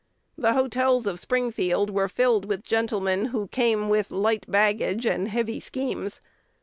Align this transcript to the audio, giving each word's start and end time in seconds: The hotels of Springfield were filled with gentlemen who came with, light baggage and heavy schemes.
The 0.35 0.53
hotels 0.53 1.05
of 1.05 1.19
Springfield 1.19 1.91
were 1.91 2.07
filled 2.07 2.45
with 2.45 2.63
gentlemen 2.63 3.25
who 3.25 3.47
came 3.49 3.87
with, 3.87 4.09
light 4.09 4.49
baggage 4.49 5.05
and 5.05 5.27
heavy 5.27 5.59
schemes. 5.59 6.21